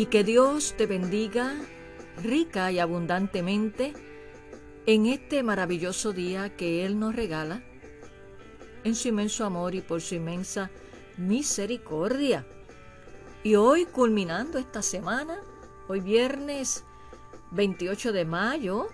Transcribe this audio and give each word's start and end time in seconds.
y 0.00 0.06
que 0.06 0.24
Dios 0.24 0.76
te 0.78 0.86
bendiga 0.86 1.54
rica 2.22 2.72
y 2.72 2.78
abundantemente 2.78 3.92
en 4.86 5.04
este 5.04 5.42
maravilloso 5.42 6.14
día 6.14 6.56
que 6.56 6.86
Él 6.86 6.98
nos 6.98 7.14
regala, 7.14 7.62
en 8.82 8.94
su 8.94 9.08
inmenso 9.08 9.44
amor 9.44 9.74
y 9.74 9.82
por 9.82 10.00
su 10.00 10.14
inmensa 10.14 10.70
misericordia. 11.18 12.46
Y 13.42 13.56
hoy 13.56 13.84
culminando 13.84 14.58
esta 14.58 14.80
semana, 14.80 15.38
hoy 15.86 16.00
viernes 16.00 16.82
28 17.50 18.12
de 18.12 18.24
mayo, 18.24 18.88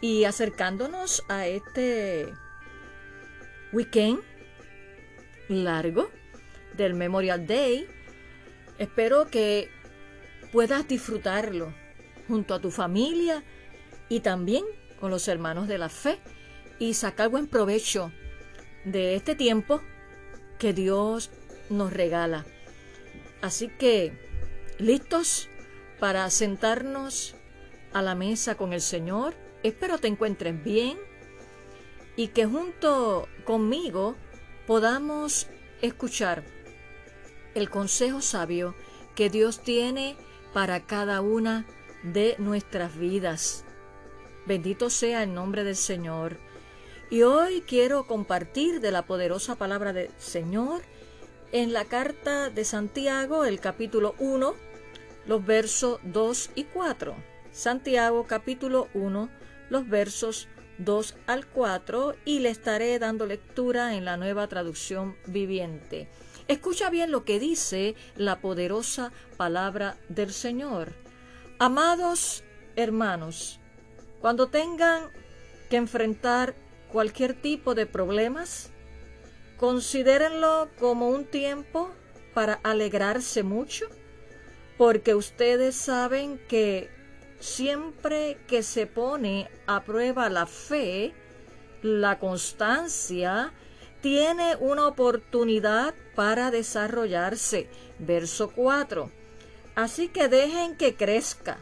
y 0.00 0.24
acercándonos 0.24 1.22
a 1.28 1.46
este 1.46 2.32
weekend 3.74 4.20
largo 5.50 6.08
del 6.78 6.94
Memorial 6.94 7.46
Day, 7.46 7.86
espero 8.78 9.26
que 9.26 9.73
puedas 10.54 10.86
disfrutarlo 10.86 11.74
junto 12.28 12.54
a 12.54 12.60
tu 12.60 12.70
familia 12.70 13.42
y 14.08 14.20
también 14.20 14.64
con 15.00 15.10
los 15.10 15.26
hermanos 15.26 15.66
de 15.66 15.78
la 15.78 15.88
fe 15.88 16.20
y 16.78 16.94
sacar 16.94 17.28
buen 17.28 17.48
provecho 17.48 18.12
de 18.84 19.16
este 19.16 19.34
tiempo 19.34 19.82
que 20.60 20.72
Dios 20.72 21.32
nos 21.70 21.92
regala. 21.92 22.46
Así 23.42 23.66
que, 23.66 24.16
listos 24.78 25.48
para 25.98 26.30
sentarnos 26.30 27.34
a 27.92 28.00
la 28.00 28.14
mesa 28.14 28.54
con 28.54 28.72
el 28.72 28.80
Señor. 28.80 29.34
Espero 29.64 29.98
te 29.98 30.06
encuentres 30.06 30.62
bien 30.62 30.96
y 32.14 32.28
que 32.28 32.46
junto 32.46 33.26
conmigo 33.44 34.14
podamos 34.68 35.48
escuchar 35.82 36.44
el 37.56 37.70
consejo 37.70 38.20
sabio 38.20 38.76
que 39.16 39.30
Dios 39.30 39.60
tiene 39.60 40.16
para 40.54 40.86
cada 40.86 41.20
una 41.20 41.66
de 42.04 42.36
nuestras 42.38 42.96
vidas. 42.96 43.64
Bendito 44.46 44.88
sea 44.88 45.24
el 45.24 45.34
nombre 45.34 45.64
del 45.64 45.76
Señor. 45.76 46.38
Y 47.10 47.22
hoy 47.22 47.62
quiero 47.66 48.06
compartir 48.06 48.80
de 48.80 48.92
la 48.92 49.02
poderosa 49.02 49.56
palabra 49.56 49.92
del 49.92 50.10
Señor 50.16 50.82
en 51.52 51.72
la 51.72 51.84
carta 51.84 52.50
de 52.50 52.64
Santiago, 52.64 53.44
el 53.44 53.60
capítulo 53.60 54.14
1, 54.18 54.54
los 55.26 55.44
versos 55.44 55.98
2 56.04 56.50
y 56.54 56.64
4. 56.64 57.14
Santiago 57.50 58.24
capítulo 58.26 58.88
1, 58.94 59.28
los 59.70 59.88
versos 59.88 60.48
2 60.78 61.16
al 61.26 61.46
4 61.46 62.14
y 62.24 62.38
le 62.40 62.50
estaré 62.50 62.98
dando 62.98 63.26
lectura 63.26 63.94
en 63.94 64.04
la 64.04 64.16
nueva 64.16 64.46
traducción 64.46 65.16
viviente. 65.26 66.08
Escucha 66.46 66.90
bien 66.90 67.10
lo 67.10 67.24
que 67.24 67.40
dice 67.40 67.94
la 68.16 68.40
poderosa 68.40 69.12
palabra 69.38 69.96
del 70.10 70.30
Señor. 70.30 70.92
Amados 71.58 72.44
hermanos, 72.76 73.60
cuando 74.20 74.48
tengan 74.48 75.10
que 75.70 75.76
enfrentar 75.76 76.54
cualquier 76.92 77.32
tipo 77.32 77.74
de 77.74 77.86
problemas, 77.86 78.70
considérenlo 79.56 80.68
como 80.78 81.08
un 81.08 81.24
tiempo 81.24 81.90
para 82.34 82.54
alegrarse 82.62 83.42
mucho, 83.42 83.86
porque 84.76 85.14
ustedes 85.14 85.74
saben 85.74 86.38
que 86.46 86.90
siempre 87.40 88.36
que 88.46 88.62
se 88.62 88.86
pone 88.86 89.48
a 89.66 89.84
prueba 89.84 90.28
la 90.28 90.46
fe, 90.46 91.14
la 91.80 92.18
constancia, 92.18 93.54
tiene 94.04 94.54
una 94.56 94.86
oportunidad 94.86 95.94
para 96.14 96.50
desarrollarse. 96.50 97.70
Verso 97.98 98.50
4. 98.50 99.10
Así 99.76 100.08
que 100.08 100.28
dejen 100.28 100.76
que 100.76 100.94
crezca, 100.94 101.58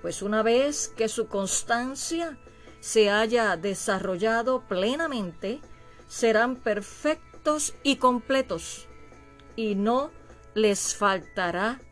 pues 0.00 0.22
una 0.22 0.42
vez 0.42 0.88
que 0.88 1.10
su 1.10 1.28
constancia 1.28 2.38
se 2.80 3.10
haya 3.10 3.58
desarrollado 3.58 4.66
plenamente, 4.66 5.60
serán 6.08 6.56
perfectos 6.56 7.74
y 7.82 7.96
completos, 7.96 8.88
y 9.54 9.74
no 9.74 10.10
les 10.54 10.96
faltará 10.96 11.82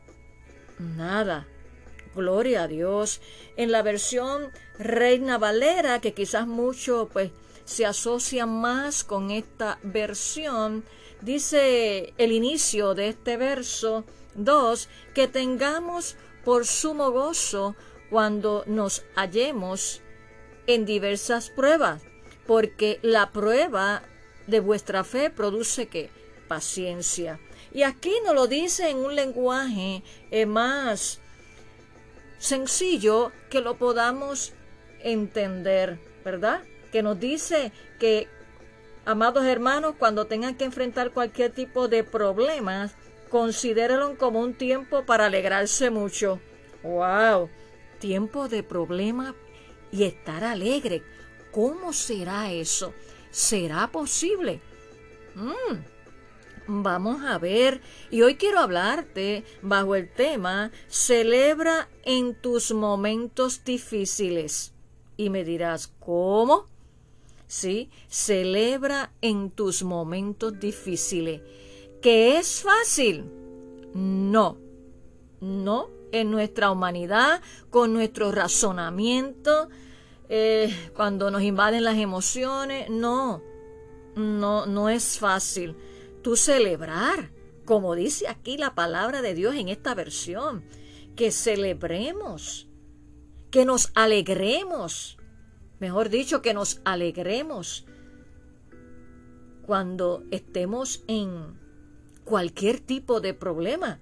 nada. 0.79 1.47
Gloria 2.15 2.63
a 2.63 2.69
Dios. 2.69 3.21
En 3.57 3.71
la 3.71 3.83
versión 3.83 4.53
Reina 4.79 5.37
Valera, 5.37 6.01
que 6.01 6.15
quizás 6.15 6.47
mucho 6.47 7.11
pues 7.13 7.31
se 7.65 7.87
asocia 7.87 8.47
más 8.47 9.05
con 9.05 9.31
esta 9.31 9.79
versión, 9.83 10.85
dice 11.21 12.13
el 12.19 12.33
inicio 12.33 12.95
de 12.95 13.09
este 13.09 13.37
verso 13.37 14.05
2, 14.35 14.89
que 15.15 15.29
tengamos 15.29 16.17
por 16.45 16.67
sumo 16.67 17.11
gozo 17.11 17.77
cuando 18.11 18.65
nos 18.67 19.05
hallemos 19.15 20.03
en 20.67 20.85
diversas 20.85 21.51
pruebas, 21.51 22.03
porque 22.47 22.99
la 23.03 23.31
prueba 23.33 24.03
de 24.47 24.61
vuestra 24.61 25.05
fe 25.05 25.31
produce 25.31 25.87
que 25.87 26.11
paciencia. 26.49 27.41
Y 27.73 27.85
aquí 27.85 28.13
nos 28.25 28.35
lo 28.35 28.47
dice 28.47 28.91
en 28.91 28.99
un 28.99 29.15
lenguaje 29.15 30.03
eh, 30.31 30.45
más 30.47 31.21
sencillo 32.39 33.33
que 33.51 33.61
lo 33.61 33.79
podamos 33.79 34.53
entender, 35.03 35.99
¿verdad? 36.25 36.63
Que 36.93 37.03
nos 37.03 37.19
dice 37.19 37.73
que, 37.99 38.29
amados 39.05 39.45
hermanos, 39.45 39.95
cuando 39.99 40.27
tengan 40.27 40.55
que 40.55 40.65
enfrentar 40.65 41.11
cualquier 41.11 41.51
tipo 41.51 41.89
de 41.89 42.05
problemas, 42.05 42.95
considérenlo 43.31 44.19
como 44.19 44.41
un 44.41 44.55
tiempo 44.55 45.05
para 45.05 45.27
alegrarse 45.27 45.91
mucho. 45.91 46.39
¡Wow! 46.83 47.49
Tiempo 47.99 48.49
de 48.49 48.63
problema 48.63 49.35
y 49.91 50.05
estar 50.05 50.45
alegre. 50.45 51.03
¿Cómo 51.51 51.93
será 51.93 52.53
eso? 52.53 52.93
¿Será 53.31 53.91
posible? 53.91 54.61
Mm, 55.35 56.83
vamos 56.83 57.23
a 57.23 57.39
ver. 57.39 57.81
Y 58.11 58.23
hoy 58.23 58.35
quiero 58.35 58.59
hablarte 58.59 59.45
bajo 59.63 59.95
el 59.95 60.13
tema 60.13 60.71
Celebra 60.89 61.89
en 62.05 62.35
tus 62.35 62.73
momentos 62.73 63.65
difíciles. 63.65 64.73
Y 65.17 65.31
me 65.31 65.45
dirás, 65.45 65.93
¿cómo? 66.01 66.72
¿Sí? 67.53 67.91
Celebra 68.09 69.13
en 69.21 69.51
tus 69.51 69.83
momentos 69.83 70.59
difíciles. 70.59 71.43
¿Que 72.01 72.39
es 72.39 72.63
fácil? 72.63 73.27
No, 73.93 74.57
no, 75.43 75.91
en 76.13 76.31
nuestra 76.31 76.71
humanidad, 76.71 77.43
con 77.69 77.93
nuestro 77.93 78.33
razonamiento, 78.33 79.69
eh, 80.31 80.75
cuando 80.97 81.31
nos 81.31 81.43
invaden 81.43 81.85
las 81.85 81.99
emociones, 81.99 82.89
no, 82.89 83.43
no, 84.17 84.65
no 84.65 84.89
es 84.89 85.19
fácil. 85.19 85.77
Tú 86.23 86.37
celebrar, 86.37 87.33
como 87.67 87.95
dice 87.95 88.29
aquí 88.29 88.57
la 88.57 88.75
palabra 88.75 89.21
de 89.21 89.35
Dios 89.35 89.57
en 89.57 89.69
esta 89.69 89.95
versión, 89.95 90.65
que 91.17 91.31
celebremos, 91.31 92.67
que 93.51 93.67
nos 93.67 93.91
alegremos, 93.95 95.19
mejor 95.83 96.11
dicho, 96.11 96.43
que 96.43 96.55
nos 96.55 96.81
alegremos 96.85 97.87
cuando 99.67 100.23
estemos 100.31 101.03
en 101.09 101.59
cualquier 102.25 102.79
tipo 102.79 103.21
de 103.21 103.35
problema. 103.35 103.99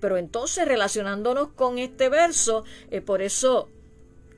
Pero 0.00 0.16
entonces 0.16 0.66
relacionándonos 0.66 1.52
con 1.52 1.78
este 1.78 2.08
verso, 2.08 2.64
eh, 2.90 3.00
por 3.00 3.22
eso 3.22 3.70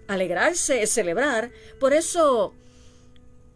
alegrarse 0.08 0.82
es 0.82 0.90
celebrar, 0.90 1.52
por 1.80 1.94
eso 1.94 2.52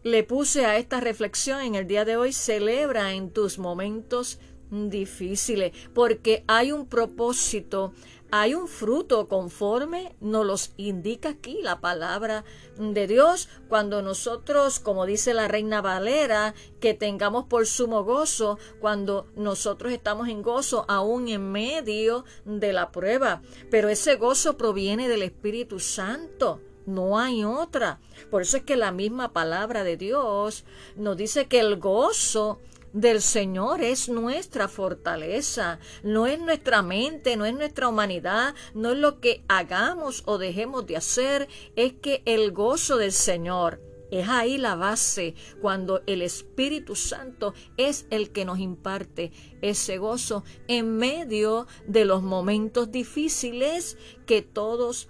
le 0.01 0.23
puse 0.23 0.65
a 0.65 0.77
esta 0.77 0.99
reflexión 0.99 1.61
en 1.61 1.75
el 1.75 1.85
día 1.85 2.05
de 2.05 2.17
hoy, 2.17 2.33
celebra 2.33 3.13
en 3.13 3.29
tus 3.29 3.59
momentos 3.59 4.39
difíciles, 4.71 5.73
porque 5.93 6.43
hay 6.47 6.71
un 6.71 6.85
propósito, 6.85 7.93
hay 8.31 8.53
un 8.53 8.67
fruto 8.67 9.27
conforme 9.27 10.15
nos 10.21 10.45
los 10.45 10.73
indica 10.77 11.29
aquí 11.29 11.59
la 11.63 11.81
palabra 11.81 12.43
de 12.77 13.07
Dios 13.07 13.49
cuando 13.67 14.03
nosotros, 14.03 14.79
como 14.79 15.07
dice 15.07 15.33
la 15.33 15.47
reina 15.47 15.81
Valera, 15.81 16.53
que 16.79 16.93
tengamos 16.93 17.45
por 17.45 17.65
sumo 17.65 18.03
gozo 18.03 18.59
cuando 18.79 19.27
nosotros 19.35 19.91
estamos 19.91 20.27
en 20.27 20.43
gozo 20.43 20.85
aún 20.87 21.27
en 21.27 21.51
medio 21.51 22.23
de 22.45 22.71
la 22.71 22.91
prueba. 22.91 23.41
Pero 23.71 23.89
ese 23.89 24.15
gozo 24.15 24.57
proviene 24.57 25.07
del 25.07 25.23
Espíritu 25.23 25.79
Santo. 25.79 26.61
No 26.85 27.19
hay 27.19 27.43
otra. 27.43 27.99
Por 28.31 28.41
eso 28.41 28.57
es 28.57 28.63
que 28.63 28.75
la 28.75 28.91
misma 28.91 29.31
palabra 29.31 29.83
de 29.83 29.97
Dios 29.97 30.65
nos 30.95 31.17
dice 31.17 31.47
que 31.47 31.59
el 31.59 31.77
gozo 31.77 32.59
del 32.93 33.21
Señor 33.21 33.81
es 33.81 34.09
nuestra 34.09 34.67
fortaleza, 34.67 35.79
no 36.03 36.27
es 36.27 36.39
nuestra 36.39 36.81
mente, 36.81 37.37
no 37.37 37.45
es 37.45 37.53
nuestra 37.53 37.87
humanidad, 37.87 38.55
no 38.73 38.91
es 38.91 38.97
lo 38.97 39.19
que 39.19 39.43
hagamos 39.47 40.23
o 40.25 40.37
dejemos 40.37 40.85
de 40.85 40.97
hacer, 40.97 41.47
es 41.75 41.93
que 41.93 42.21
el 42.25 42.51
gozo 42.51 42.97
del 42.97 43.11
Señor 43.11 43.81
es 44.11 44.27
ahí 44.27 44.57
la 44.57 44.75
base, 44.75 45.35
cuando 45.61 46.01
el 46.07 46.21
Espíritu 46.21 46.95
Santo 46.95 47.53
es 47.77 48.07
el 48.09 48.31
que 48.31 48.43
nos 48.43 48.59
imparte 48.59 49.31
ese 49.61 49.97
gozo 49.99 50.43
en 50.67 50.97
medio 50.97 51.67
de 51.85 52.05
los 52.05 52.23
momentos 52.23 52.91
difíciles 52.91 53.97
que 54.25 54.41
todos 54.41 55.09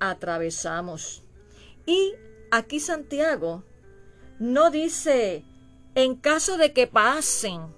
atravesamos. 0.00 1.24
Y 1.84 2.14
aquí 2.50 2.80
Santiago 2.80 3.64
no 4.38 4.70
dice 4.70 5.44
en 5.98 6.14
caso 6.14 6.56
de 6.56 6.72
que 6.72 6.86
pasen 6.86 7.74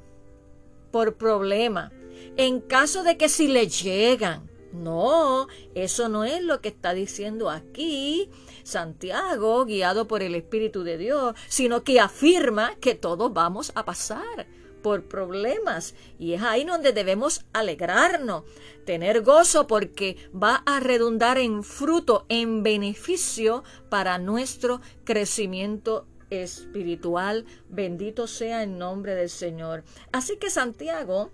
por 0.90 1.16
problema, 1.16 1.92
en 2.36 2.60
caso 2.60 3.02
de 3.02 3.16
que 3.16 3.28
si 3.28 3.48
le 3.48 3.68
llegan. 3.68 4.50
No, 4.72 5.48
eso 5.74 6.08
no 6.08 6.22
es 6.22 6.44
lo 6.44 6.60
que 6.60 6.68
está 6.68 6.94
diciendo 6.94 7.50
aquí 7.50 8.30
Santiago, 8.62 9.64
guiado 9.64 10.06
por 10.06 10.22
el 10.22 10.36
Espíritu 10.36 10.84
de 10.84 10.96
Dios, 10.96 11.34
sino 11.48 11.82
que 11.82 11.98
afirma 11.98 12.76
que 12.76 12.94
todos 12.94 13.32
vamos 13.32 13.72
a 13.74 13.84
pasar 13.84 14.46
por 14.82 15.04
problemas 15.04 15.94
y 16.18 16.34
es 16.34 16.42
ahí 16.42 16.64
donde 16.64 16.92
debemos 16.92 17.44
alegrarnos, 17.52 18.44
tener 18.84 19.22
gozo 19.22 19.66
porque 19.66 20.16
va 20.32 20.62
a 20.66 20.80
redundar 20.80 21.38
en 21.38 21.64
fruto, 21.64 22.26
en 22.28 22.62
beneficio 22.62 23.64
para 23.88 24.18
nuestro 24.18 24.80
crecimiento 25.04 26.06
espiritual. 26.30 27.44
Bendito 27.68 28.26
sea 28.26 28.62
el 28.62 28.78
nombre 28.78 29.14
del 29.14 29.30
Señor. 29.30 29.84
Así 30.12 30.36
que 30.36 30.50
Santiago 30.50 31.30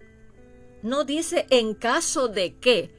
no 0.83 1.05
dice 1.05 1.47
en 1.51 1.75
caso 1.75 2.29
de 2.29 2.55
que 2.57 2.91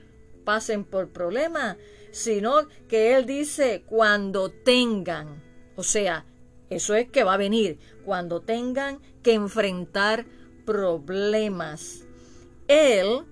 pasen 0.44 0.86
por 0.86 1.10
problemas, 1.10 1.78
sino 2.12 2.68
que 2.88 3.16
él 3.16 3.26
dice 3.26 3.84
cuando 3.86 4.50
tengan. 4.50 5.44
O 5.76 5.84
sea, 5.84 6.26
eso 6.70 6.96
es 6.96 7.10
que 7.10 7.24
va 7.24 7.36
a 7.36 7.38
venir 7.38 7.80
cuando 8.06 8.42
tengan 8.42 9.00
que 9.24 9.34
enfrentar 9.34 10.26
problemas. 10.66 12.06
Él, 12.68 13.26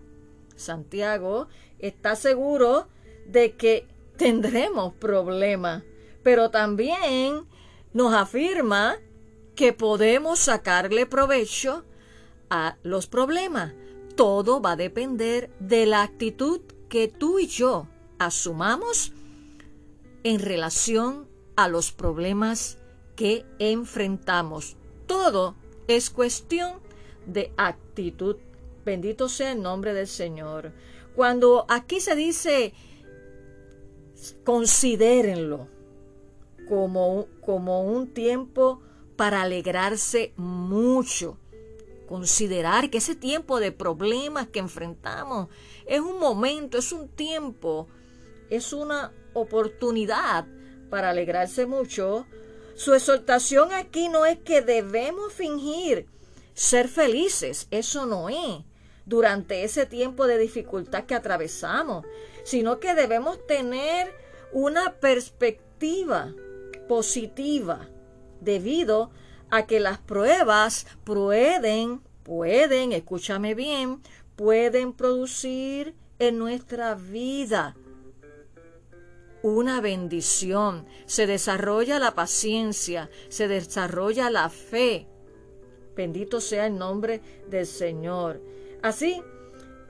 Santiago, 0.55 1.47
está 1.79 2.15
seguro 2.15 2.87
de 3.25 3.55
que 3.55 3.87
tendremos 4.17 4.93
problemas, 4.93 5.83
pero 6.23 6.49
también 6.49 7.45
nos 7.95 8.13
afirma 8.13 8.97
que 9.55 9.71
podemos 9.71 10.39
sacarle 10.39 11.05
provecho 11.05 11.85
a 12.49 12.75
los 12.83 13.07
problemas. 13.07 13.73
Todo 14.17 14.61
va 14.61 14.73
a 14.73 14.75
depender 14.75 15.49
de 15.61 15.85
la 15.85 16.03
actitud 16.03 16.59
que 16.89 17.07
tú 17.07 17.39
y 17.39 17.47
yo 17.47 17.87
asumamos 18.19 19.13
en 20.25 20.41
relación 20.41 21.25
a 21.55 21.69
los 21.69 21.93
problemas 21.93 22.79
que 23.15 23.45
enfrentamos. 23.59 24.75
Todo 25.07 25.55
es 25.87 26.09
cuestión 26.09 26.73
de 27.25 27.53
actitud. 27.55 28.35
Bendito 28.83 29.29
sea 29.29 29.53
el 29.53 29.61
nombre 29.61 29.93
del 29.93 30.07
Señor. 30.07 30.73
Cuando 31.15 31.65
aquí 31.69 32.01
se 32.01 32.13
dice, 32.17 32.73
considérenlo, 34.43 35.69
como, 36.67 37.27
como 37.41 37.83
un 37.83 38.13
tiempo 38.13 38.81
para 39.15 39.41
alegrarse 39.41 40.33
mucho. 40.35 41.37
Considerar 42.07 42.89
que 42.89 42.99
ese 42.99 43.15
tiempo 43.15 43.59
de 43.59 43.71
problemas 43.71 44.47
que 44.47 44.59
enfrentamos 44.59 45.47
es 45.85 45.99
un 45.99 46.19
momento, 46.19 46.77
es 46.77 46.91
un 46.91 47.07
tiempo, 47.07 47.87
es 48.49 48.73
una 48.73 49.11
oportunidad 49.33 50.45
para 50.89 51.09
alegrarse 51.09 51.65
mucho. 51.65 52.27
Su 52.75 52.93
exhortación 52.93 53.71
aquí 53.73 54.09
no 54.09 54.25
es 54.25 54.37
que 54.39 54.61
debemos 54.61 55.33
fingir 55.33 56.07
ser 56.53 56.87
felices, 56.87 57.67
eso 57.71 58.05
no 58.05 58.29
es, 58.29 58.63
durante 59.05 59.63
ese 59.63 59.85
tiempo 59.85 60.25
de 60.25 60.37
dificultad 60.37 61.05
que 61.05 61.15
atravesamos, 61.15 62.05
sino 62.43 62.79
que 62.79 62.95
debemos 62.95 63.45
tener 63.45 64.13
una 64.51 64.93
perspectiva 64.93 66.33
positiva 66.87 67.87
debido 68.41 69.11
a 69.49 69.65
que 69.65 69.79
las 69.79 69.99
pruebas 69.99 70.87
pueden, 71.03 72.01
pueden, 72.23 72.91
escúchame 72.91 73.55
bien, 73.55 74.01
pueden 74.35 74.93
producir 74.93 75.95
en 76.19 76.37
nuestra 76.37 76.95
vida 76.95 77.75
una 79.41 79.79
bendición. 79.79 80.87
Se 81.05 81.27
desarrolla 81.27 81.99
la 81.99 82.15
paciencia, 82.15 83.09
se 83.29 83.47
desarrolla 83.47 84.29
la 84.29 84.49
fe. 84.49 85.07
Bendito 85.95 86.41
sea 86.41 86.65
el 86.65 86.77
nombre 86.77 87.21
del 87.47 87.67
Señor. 87.67 88.41
Así 88.81 89.21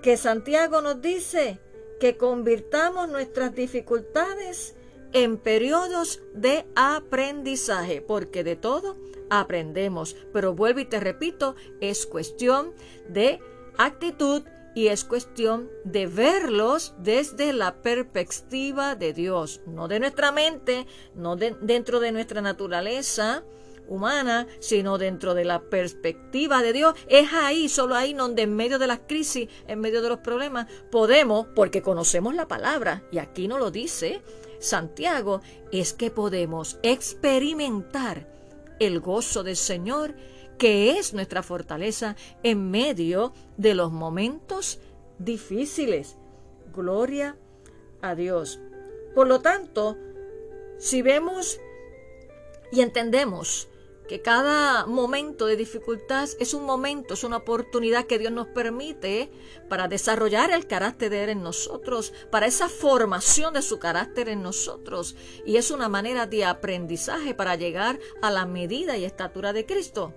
que 0.01 0.18
Santiago 0.18 0.81
nos 0.81 1.01
dice 1.01 1.59
que 2.00 2.18
convirtamos 2.18 3.07
nuestras 3.09 3.56
dificultades 3.56 4.75
en 5.13 5.38
periodos 5.38 6.22
de 6.34 6.66
aprendizaje, 6.75 8.02
porque 8.02 8.44
de 8.44 8.56
todo 8.56 8.98
aprendemos. 9.30 10.16
Pero 10.34 10.54
vuelvo 10.54 10.80
y 10.80 10.86
te 10.86 11.00
repito, 11.00 11.56
es 11.81 12.06
cuestión 12.06 12.74
de 13.07 13.40
actitud 13.78 14.44
y 14.75 14.88
es 14.88 15.06
cuestión 15.06 15.69
de 15.86 16.06
verlos 16.06 16.94
desde 17.00 17.54
la 17.54 17.81
perspectiva 17.81 18.96
de 18.96 19.13
Dios, 19.13 19.62
no 19.66 19.88
de 19.88 20.02
nuestra 20.02 20.34
mente, 20.34 20.86
no 21.16 21.38
dentro 21.38 22.02
de 22.02 22.12
nuestra 22.12 22.42
naturaleza 22.42 23.44
humana, 23.88 24.48
sino 24.60 24.98
dentro 24.98 25.34
de 25.34 25.45
la 25.45 25.62
perspectiva 25.62 26.62
de 26.62 26.74
Dios. 26.74 26.95
Es 27.07 27.31
ahí, 27.31 27.69
solo 27.69 27.95
ahí, 27.95 28.14
donde 28.14 28.42
en 28.42 28.56
medio 28.56 28.80
de 28.80 28.88
las 28.88 29.00
crisis, 29.07 29.47
en 29.68 29.80
medio 29.80 30.02
de 30.02 30.09
los 30.09 30.19
problemas, 30.19 30.68
podemos, 30.92 31.47
porque 31.56 31.81
conocemos 31.81 32.35
la 32.35 32.47
palabra, 32.47 33.04
y 33.12 33.19
aquí 33.19 33.47
no 33.47 33.57
lo 33.57 33.71
dice, 33.71 34.21
Santiago 34.66 35.42
es 35.72 35.94
que 35.94 36.12
podemos 36.12 36.80
experimentar 36.84 38.28
el 38.80 39.00
gozo 39.00 39.44
del 39.44 39.56
Señor, 39.56 40.16
que 40.57 40.98
es 40.98 41.14
nuestra 41.14 41.44
fortaleza 41.44 42.16
en 42.44 42.72
medio 42.72 43.34
de 43.57 43.76
los 43.76 43.92
momentos 43.92 44.80
difíciles. 45.19 46.18
Gloria 46.74 47.38
a 48.02 48.16
Dios. 48.16 48.60
Por 49.14 49.28
lo 49.28 49.40
tanto, 49.40 49.98
si 50.78 51.02
vemos 51.02 51.60
y 52.72 52.81
entendemos 52.81 53.69
que 54.07 54.21
cada 54.21 54.85
momento 54.85 55.45
de 55.45 55.56
dificultad 55.56 56.30
es 56.40 56.54
un 56.54 56.64
momento, 56.64 57.14
es 57.14 57.24
una 57.24 57.38
oportunidad 57.38 58.06
que 58.06 58.19
Dios 58.19 58.31
nos 58.31 58.47
permite 58.47 59.31
para 59.69 59.88
desarrollar 59.88 60.52
el 60.52 60.68
carácter 60.68 61.09
de 61.09 61.24
Él 61.24 61.30
en 61.30 61.44
nosotros, 61.44 62.14
para 62.31 62.45
esa 62.45 62.69
formación 62.69 63.54
de 63.54 63.62
su 63.62 63.80
carácter 63.80 64.30
en 64.30 64.44
nosotros. 64.44 65.16
Y 65.45 65.57
es 65.57 65.71
una 65.71 65.90
manera 65.90 66.28
de 66.28 66.45
aprendizaje 66.45 67.33
para 67.33 67.56
llegar 67.56 68.00
a 68.21 68.30
la 68.31 68.45
medida 68.45 68.97
y 68.97 69.06
estatura 69.06 69.54
de 69.54 69.66
Cristo. 69.66 70.14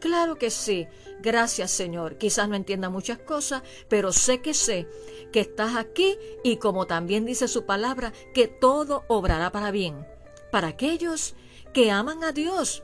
Claro 0.00 0.36
que 0.36 0.50
sí. 0.50 0.88
Gracias 1.20 1.70
Señor. 1.70 2.18
Quizás 2.18 2.48
no 2.48 2.56
entienda 2.56 2.90
muchas 2.90 3.18
cosas, 3.18 3.62
pero 3.88 4.12
sé 4.12 4.40
que 4.40 4.52
sé 4.52 4.88
que 5.32 5.40
estás 5.40 5.76
aquí 5.76 6.18
y 6.42 6.56
como 6.56 6.86
también 6.86 7.24
dice 7.24 7.46
su 7.46 7.64
palabra, 7.64 8.12
que 8.34 8.48
todo 8.48 9.04
obrará 9.08 9.52
para 9.52 9.70
bien. 9.70 10.06
Para 10.50 10.68
aquellos 10.68 11.34
que 11.72 11.90
aman 11.90 12.24
a 12.24 12.32
Dios 12.32 12.82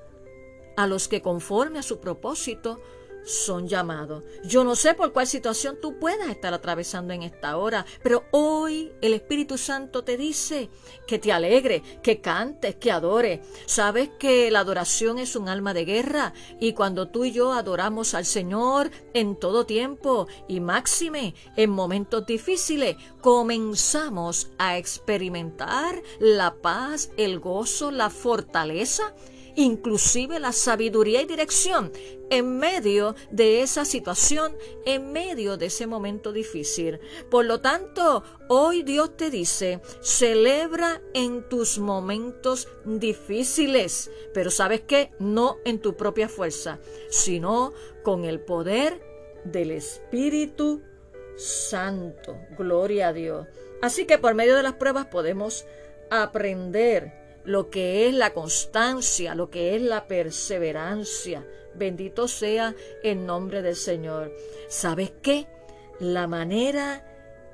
a 0.79 0.87
los 0.87 1.09
que 1.09 1.21
conforme 1.21 1.81
a 1.81 1.83
su 1.83 1.99
propósito 1.99 2.81
son 3.25 3.67
llamados. 3.67 4.23
Yo 4.45 4.63
no 4.63 4.77
sé 4.77 4.95
por 4.95 5.13
cuál 5.13 5.27
situación 5.27 5.77
tú 5.83 5.99
puedas 5.99 6.29
estar 6.29 6.55
atravesando 6.55 7.13
en 7.13 7.25
esta 7.25 7.57
hora, 7.57 7.85
pero 8.01 8.23
hoy 8.31 8.93
el 9.01 9.13
Espíritu 9.13 9.59
Santo 9.59 10.05
te 10.05 10.17
dice 10.17 10.71
que 11.09 11.19
te 11.19 11.33
alegre, 11.33 11.83
que 12.01 12.21
cantes, 12.21 12.77
que 12.77 12.93
adores. 12.93 13.41
Sabes 13.67 14.09
que 14.21 14.53
la 14.53 14.61
adoración 14.61 15.19
es 15.19 15.35
un 15.35 15.49
alma 15.49 15.75
de 15.75 15.85
guerra 15.85 16.33
y 16.61 16.75
cuando 16.75 17.09
tú 17.09 17.25
y 17.25 17.33
yo 17.33 17.53
adoramos 17.53 18.15
al 18.15 18.25
Señor 18.25 18.93
en 19.15 19.35
todo 19.35 19.67
tiempo 19.67 20.29
y 20.47 20.61
máxime 20.61 21.35
en 21.57 21.71
momentos 21.71 22.25
difíciles, 22.25 22.97
comenzamos 23.21 24.53
a 24.59 24.79
experimentar 24.79 26.01
la 26.21 26.55
paz, 26.55 27.11
el 27.17 27.41
gozo, 27.41 27.91
la 27.91 28.11
fortaleza 28.11 29.13
inclusive 29.59 30.39
la 30.39 30.53
sabiduría 30.53 31.21
y 31.21 31.27
dirección 31.27 31.91
en 32.31 32.59
medio 32.59 33.17
de 33.33 33.63
esa 33.63 33.85
situación, 33.85 34.57
en 34.85 35.11
medio 35.11 35.57
de 35.57 35.67
ese 35.67 35.89
momento 35.89 36.33
difícil. 36.33 37.01
Por 37.29 37.45
lo 37.45 37.61
tanto, 37.61 38.23
hoy 38.49 38.85
Dios 38.85 39.17
te 39.17 39.31
dice, 39.31 39.81
celebra 40.01 41.03
en 41.13 41.49
tus 41.49 41.81
momentos 41.81 42.69
difíciles, 42.85 44.13
pero 44.33 44.53
sabes 44.53 44.83
que 44.83 45.11
no 45.19 45.57
en 45.65 45.81
tu 45.81 45.97
propia 45.97 46.29
fuerza, 46.29 46.79
sino 47.11 47.73
con 48.05 48.25
el 48.25 48.39
poder 48.39 49.03
del 49.43 49.73
Espíritu 49.73 50.83
Santo. 51.37 52.39
Gloria 52.57 53.09
a 53.09 53.13
Dios. 53.13 53.49
Así 53.83 54.05
que 54.05 54.19
por 54.19 54.35
medio 54.35 54.55
de 54.55 54.63
las 54.63 54.75
pruebas 54.75 55.07
podemos 55.07 55.67
aprender 56.11 57.28
lo 57.49 57.71
que 57.71 58.07
es 58.07 58.15
la 58.15 58.35
constancia, 58.35 59.35
lo 59.35 59.49
que 59.49 59.75
es 59.75 59.81
la 59.81 60.07
perseverancia. 60.07 61.47
Bendito 61.75 62.29
sea 62.29 62.75
el 63.03 63.25
nombre 63.25 63.63
del 63.63 63.75
Señor. 63.75 64.35
¿Sabes 64.69 65.13
qué? 65.23 65.47
La 65.99 66.27
manera 66.27 67.07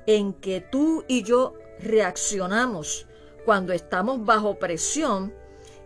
en 0.05 0.33
que 0.33 0.59
tú 0.59 1.05
y 1.07 1.23
yo 1.23 1.53
reaccionamos 1.79 3.07
cuando 3.45 3.71
estamos 3.71 4.25
bajo 4.25 4.59
presión 4.59 5.33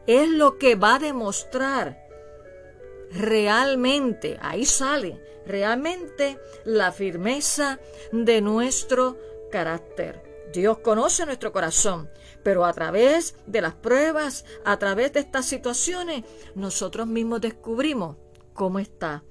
es 0.08 0.28
lo 0.28 0.58
que 0.58 0.74
va 0.74 0.96
a 0.96 1.00
demostrar 1.00 2.08
realmente, 3.12 4.40
ahí 4.42 4.66
sale, 4.66 5.24
realmente 5.46 6.40
la 6.66 6.92
firmeza 6.92 7.80
de 8.12 8.42
nuestro 8.42 9.20
carácter. 9.52 10.24
Dios 10.52 10.80
conoce 10.80 11.28
nuestro 11.28 11.52
corazón, 11.52 12.10
pero 12.44 12.66
a 12.66 12.74
través 12.74 13.36
de 13.46 13.62
las 13.62 13.74
pruebas, 13.74 14.46
a 14.66 14.78
través 14.78 15.14
de 15.14 15.20
estas 15.20 15.46
situaciones, 15.46 16.24
nosotros 16.56 17.08
mismos 17.08 17.42
descubrimos 17.42 18.18
cómo 18.54 18.80
está 18.80 19.24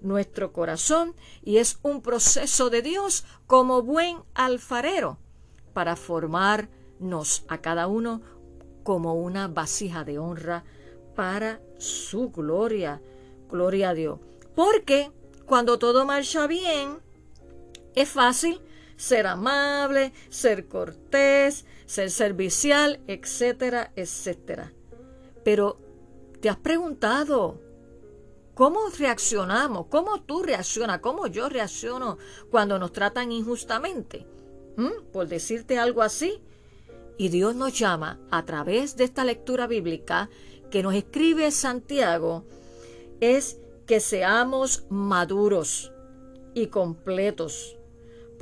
nuestro 0.00 0.52
corazón 0.52 1.14
y 1.42 1.56
es 1.58 1.78
un 1.82 2.02
proceso 2.02 2.70
de 2.70 2.82
Dios 2.82 3.24
como 3.46 3.82
buen 3.82 4.18
alfarero 4.34 5.18
para 5.72 5.96
formarnos 5.96 7.44
a 7.48 7.58
cada 7.58 7.86
uno 7.86 8.20
como 8.82 9.14
una 9.14 9.48
vasija 9.48 10.04
de 10.04 10.18
honra 10.18 10.64
para 11.14 11.60
su 11.78 12.30
gloria. 12.30 13.00
Gloria 13.48 13.90
a 13.90 13.94
Dios. 13.94 14.20
Porque 14.54 15.10
cuando 15.46 15.78
todo 15.78 16.04
marcha 16.04 16.46
bien, 16.46 16.98
es 17.94 18.08
fácil 18.08 18.60
ser 18.96 19.26
amable, 19.26 20.12
ser 20.28 20.66
cortés, 20.68 21.64
ser 21.86 22.10
servicial, 22.10 23.00
etcétera, 23.06 23.92
etcétera. 23.96 24.72
Pero, 25.44 25.78
¿te 26.40 26.48
has 26.48 26.56
preguntado 26.56 27.60
cómo 28.54 28.80
reaccionamos? 28.98 29.86
¿Cómo 29.86 30.22
tú 30.22 30.42
reaccionas? 30.42 31.00
¿Cómo 31.00 31.26
yo 31.26 31.48
reacciono 31.48 32.18
cuando 32.50 32.78
nos 32.78 32.92
tratan 32.92 33.32
injustamente? 33.32 34.26
¿Mm? 34.76 35.10
Por 35.12 35.28
decirte 35.28 35.78
algo 35.78 36.02
así. 36.02 36.42
Y 37.16 37.28
Dios 37.28 37.54
nos 37.54 37.78
llama 37.78 38.18
a 38.30 38.44
través 38.44 38.96
de 38.96 39.04
esta 39.04 39.24
lectura 39.24 39.66
bíblica 39.66 40.28
que 40.70 40.82
nos 40.82 40.94
escribe 40.94 41.52
Santiago, 41.52 42.44
es 43.20 43.58
que 43.86 44.00
seamos 44.00 44.84
maduros 44.88 45.92
y 46.54 46.66
completos 46.66 47.76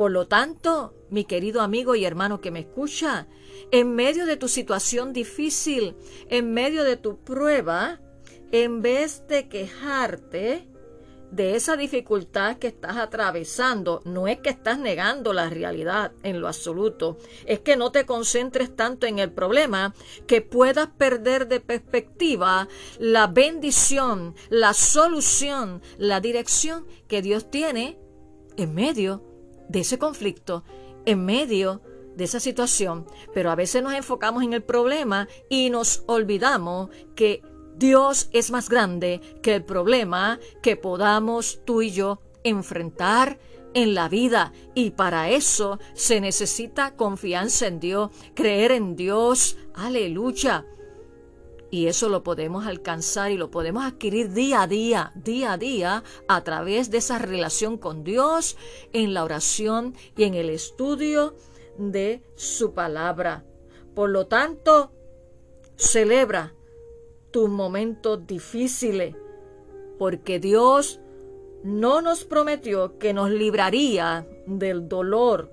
por 0.02 0.10
lo 0.10 0.26
tanto, 0.26 0.96
mi 1.10 1.24
querido 1.26 1.60
amigo 1.60 1.94
y 1.94 2.04
hermano 2.04 2.40
que 2.40 2.50
me 2.50 2.58
escucha, 2.58 3.28
en 3.70 3.94
medio 3.94 4.26
de 4.26 4.36
tu 4.36 4.48
situación 4.48 5.12
difícil, 5.12 5.94
en 6.28 6.52
medio 6.52 6.82
de 6.82 6.96
tu 6.96 7.22
prueba, 7.22 8.00
en 8.50 8.82
vez 8.82 9.24
de 9.28 9.48
quejarte 9.48 10.66
de 11.30 11.54
esa 11.54 11.76
dificultad 11.76 12.56
que 12.56 12.66
estás 12.66 12.96
atravesando, 12.96 14.02
no 14.04 14.26
es 14.26 14.40
que 14.40 14.50
estás 14.50 14.76
negando 14.76 15.32
la 15.32 15.48
realidad 15.48 16.10
en 16.24 16.40
lo 16.40 16.48
absoluto, 16.48 17.16
es 17.46 17.60
que 17.60 17.76
no 17.76 17.92
te 17.92 18.04
concentres 18.04 18.74
tanto 18.74 19.06
en 19.06 19.20
el 19.20 19.30
problema 19.30 19.94
que 20.26 20.42
puedas 20.42 20.88
perder 20.88 21.46
de 21.46 21.60
perspectiva 21.60 22.66
la 22.98 23.28
bendición, 23.28 24.34
la 24.50 24.74
solución, 24.74 25.80
la 25.96 26.18
dirección 26.18 26.88
que 27.06 27.22
Dios 27.22 27.52
tiene 27.52 28.00
en 28.56 28.74
medio 28.74 29.31
de 29.68 29.80
ese 29.80 29.98
conflicto, 29.98 30.64
en 31.04 31.24
medio 31.24 31.82
de 32.16 32.24
esa 32.24 32.40
situación, 32.40 33.06
pero 33.34 33.50
a 33.50 33.54
veces 33.54 33.82
nos 33.82 33.94
enfocamos 33.94 34.42
en 34.42 34.52
el 34.52 34.62
problema 34.62 35.28
y 35.48 35.70
nos 35.70 36.04
olvidamos 36.06 36.90
que 37.14 37.42
Dios 37.76 38.28
es 38.32 38.50
más 38.50 38.68
grande 38.68 39.20
que 39.42 39.54
el 39.54 39.64
problema 39.64 40.38
que 40.62 40.76
podamos 40.76 41.60
tú 41.64 41.82
y 41.82 41.90
yo 41.90 42.20
enfrentar 42.44 43.38
en 43.74 43.94
la 43.94 44.08
vida. 44.08 44.52
Y 44.74 44.90
para 44.90 45.30
eso 45.30 45.78
se 45.94 46.20
necesita 46.20 46.94
confianza 46.96 47.66
en 47.66 47.80
Dios, 47.80 48.10
creer 48.34 48.72
en 48.72 48.96
Dios, 48.96 49.56
aleluya. 49.74 50.66
Y 51.72 51.86
eso 51.86 52.10
lo 52.10 52.22
podemos 52.22 52.66
alcanzar 52.66 53.30
y 53.30 53.38
lo 53.38 53.50
podemos 53.50 53.82
adquirir 53.82 54.30
día 54.34 54.60
a 54.60 54.66
día, 54.66 55.10
día 55.14 55.54
a 55.54 55.56
día, 55.56 56.04
a 56.28 56.44
través 56.44 56.90
de 56.90 56.98
esa 56.98 57.18
relación 57.18 57.78
con 57.78 58.04
Dios, 58.04 58.58
en 58.92 59.14
la 59.14 59.24
oración 59.24 59.94
y 60.14 60.24
en 60.24 60.34
el 60.34 60.50
estudio 60.50 61.34
de 61.78 62.22
su 62.34 62.74
palabra. 62.74 63.46
Por 63.94 64.10
lo 64.10 64.26
tanto, 64.26 64.92
celebra 65.76 66.52
tus 67.30 67.48
momentos 67.48 68.26
difíciles, 68.26 69.16
porque 69.98 70.40
Dios 70.40 71.00
no 71.64 72.02
nos 72.02 72.24
prometió 72.24 72.98
que 72.98 73.14
nos 73.14 73.30
libraría 73.30 74.26
del 74.44 74.90
dolor, 74.90 75.50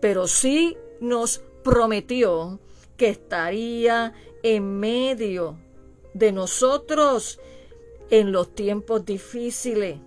pero 0.00 0.26
sí 0.26 0.76
nos 1.00 1.42
prometió 1.62 2.58
que 2.96 3.08
estaría 3.08 4.14
en 4.44 4.78
medio 4.78 5.58
de 6.12 6.30
nosotros 6.30 7.40
en 8.10 8.30
los 8.30 8.54
tiempos 8.54 9.04
difíciles. 9.04 9.98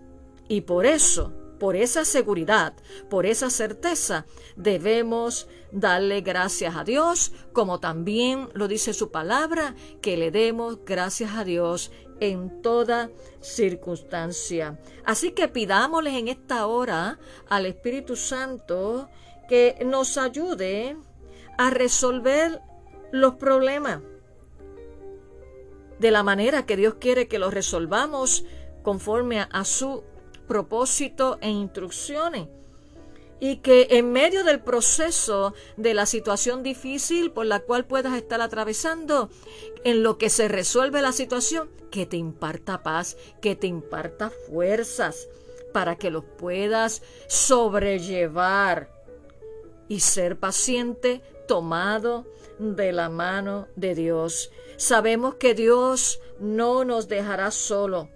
Y 0.48 0.62
por 0.62 0.86
eso, 0.86 1.34
por 1.60 1.76
esa 1.76 2.06
seguridad, 2.06 2.74
por 3.10 3.26
esa 3.26 3.50
certeza, 3.50 4.28
debemos 4.56 5.48
darle 5.72 6.22
gracias 6.22 6.76
a 6.76 6.84
Dios, 6.84 7.34
como 7.52 7.80
también 7.80 8.48
lo 8.54 8.68
dice 8.68 8.94
su 8.94 9.10
palabra, 9.10 9.76
que 10.02 10.18
le 10.18 10.30
demos 10.30 10.86
gracias 10.86 11.32
a 11.34 11.44
Dios 11.44 11.92
en 12.20 12.62
toda 12.62 13.10
circunstancia. 13.42 14.80
Así 15.04 15.32
que 15.32 15.48
pidámosles 15.48 16.14
en 16.14 16.28
esta 16.28 16.68
hora 16.68 17.18
al 17.50 17.66
Espíritu 17.66 18.16
Santo 18.16 19.10
que 19.50 19.80
nos 19.84 20.16
ayude 20.20 20.96
a 21.58 21.72
resolver 21.72 22.62
los 23.12 23.34
problemas 23.36 24.02
de 26.00 26.12
la 26.12 26.24
manera 26.24 26.66
que 26.66 26.78
Dios 26.78 26.96
quiere 27.00 27.28
que 27.28 27.40
lo 27.40 27.50
resolvamos 27.50 28.46
conforme 28.84 29.46
a, 29.50 29.66
su 29.66 30.04
propósito 30.48 31.38
e 31.42 31.50
instrucciones. 31.50 32.48
Y 33.40 33.58
que 33.58 33.88
en 33.92 34.12
medio 34.12 34.44
del 34.44 34.60
proceso 34.60 35.54
de 35.76 35.94
la 35.94 36.06
situación 36.06 36.64
difícil 36.64 37.32
por 37.32 37.46
la 37.46 37.60
cual 37.60 37.86
puedas 37.86 38.16
estar 38.16 38.42
atravesando, 38.42 39.30
en 39.84 40.02
lo 40.02 40.18
que 40.18 40.30
se 40.30 40.48
resuelve 40.48 41.02
la 41.02 41.12
situación, 41.12 41.70
que 41.92 42.06
te 42.06 42.18
imparta 42.18 42.82
paz, 42.82 43.18
que 43.42 43.56
te 43.56 43.68
imparta 43.68 44.32
fuerzas 44.50 45.28
para 45.72 45.98
que 45.98 46.10
los 46.10 46.24
puedas 46.24 47.04
sobrellevar 47.28 48.90
y 49.88 50.00
ser 50.00 50.38
paciente 50.38 51.22
tomado 51.48 52.26
de 52.60 52.92
la 52.92 53.10
mano 53.10 53.68
de 53.76 53.96
Dios. 53.96 54.52
Sabemos 54.78 55.36
que 55.36 55.54
Dios 55.54 56.20
no 56.40 56.86
nos 56.86 57.08
dejará 57.08 57.52
solo 57.52 58.10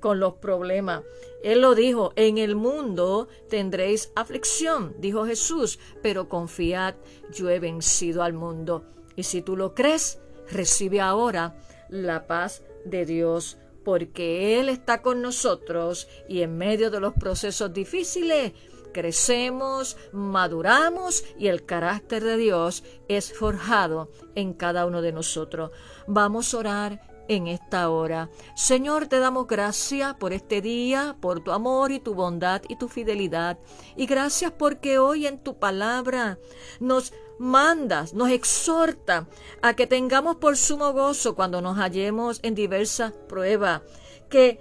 con 0.00 0.20
los 0.20 0.34
problemas. 0.34 1.02
Él 1.42 1.60
lo 1.60 1.74
dijo, 1.74 2.12
en 2.16 2.38
el 2.38 2.56
mundo 2.56 3.28
tendréis 3.48 4.10
aflicción, 4.14 4.94
dijo 4.98 5.24
Jesús, 5.24 5.78
pero 6.02 6.28
confiad, 6.28 6.94
yo 7.32 7.48
he 7.50 7.60
vencido 7.60 8.22
al 8.22 8.32
mundo. 8.32 8.84
Y 9.16 9.24
si 9.24 9.42
tú 9.42 9.56
lo 9.56 9.74
crees, 9.74 10.18
recibe 10.50 11.00
ahora 11.00 11.56
la 11.88 12.26
paz 12.26 12.62
de 12.84 13.06
Dios 13.06 13.58
porque 13.84 14.60
Él 14.60 14.68
está 14.68 15.00
con 15.00 15.22
nosotros 15.22 16.08
y 16.28 16.42
en 16.42 16.58
medio 16.58 16.90
de 16.90 17.00
los 17.00 17.14
procesos 17.14 17.72
difíciles 17.72 18.52
crecemos, 18.98 19.96
maduramos 20.10 21.24
y 21.38 21.46
el 21.46 21.64
carácter 21.64 22.24
de 22.24 22.36
Dios 22.36 22.82
es 23.06 23.32
forjado 23.32 24.10
en 24.34 24.54
cada 24.54 24.86
uno 24.86 25.02
de 25.02 25.12
nosotros. 25.12 25.70
Vamos 26.08 26.52
a 26.52 26.58
orar 26.58 27.24
en 27.28 27.46
esta 27.46 27.90
hora. 27.90 28.28
Señor, 28.56 29.06
te 29.06 29.20
damos 29.20 29.46
gracias 29.46 30.14
por 30.14 30.32
este 30.32 30.60
día, 30.60 31.16
por 31.20 31.44
tu 31.44 31.52
amor 31.52 31.92
y 31.92 32.00
tu 32.00 32.14
bondad 32.14 32.62
y 32.68 32.74
tu 32.74 32.88
fidelidad. 32.88 33.60
Y 33.94 34.06
gracias 34.06 34.50
porque 34.50 34.98
hoy 34.98 35.28
en 35.28 35.44
tu 35.44 35.60
palabra 35.60 36.40
nos 36.80 37.12
mandas, 37.38 38.14
nos 38.14 38.30
exhorta 38.30 39.28
a 39.62 39.74
que 39.74 39.86
tengamos 39.86 40.38
por 40.38 40.56
sumo 40.56 40.92
gozo 40.92 41.36
cuando 41.36 41.62
nos 41.62 41.76
hallemos 41.76 42.40
en 42.42 42.56
diversas 42.56 43.12
pruebas, 43.12 43.82
que 44.28 44.58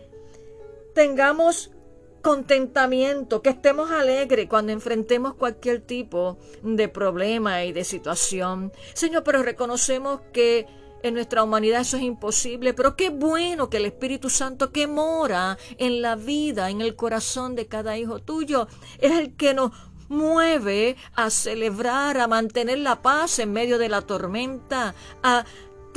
tengamos 0.93 1.71
contentamiento, 2.27 3.41
que 3.41 3.51
estemos 3.51 3.89
alegres 3.89 4.49
cuando 4.49 4.73
enfrentemos 4.73 5.35
cualquier 5.35 5.79
tipo 5.79 6.37
de 6.61 6.89
problema 6.89 7.63
y 7.63 7.71
de 7.71 7.85
situación. 7.85 8.73
Señor, 8.93 9.23
pero 9.23 9.43
reconocemos 9.43 10.19
que 10.33 10.65
en 11.03 11.13
nuestra 11.13 11.41
humanidad 11.41 11.79
eso 11.79 11.95
es 11.95 12.03
imposible, 12.03 12.73
pero 12.73 12.97
qué 12.97 13.11
bueno 13.11 13.69
que 13.69 13.77
el 13.77 13.85
Espíritu 13.85 14.29
Santo 14.29 14.73
que 14.73 14.87
mora 14.87 15.57
en 15.77 16.01
la 16.01 16.17
vida, 16.17 16.69
en 16.69 16.81
el 16.81 16.97
corazón 16.97 17.55
de 17.55 17.67
cada 17.67 17.97
hijo 17.97 18.19
tuyo, 18.19 18.67
es 18.99 19.13
el 19.13 19.37
que 19.37 19.53
nos 19.53 19.71
mueve 20.09 20.97
a 21.15 21.29
celebrar, 21.29 22.17
a 22.17 22.27
mantener 22.27 22.79
la 22.79 23.01
paz 23.01 23.39
en 23.39 23.53
medio 23.53 23.77
de 23.77 23.87
la 23.87 24.01
tormenta, 24.01 24.95
a 25.23 25.45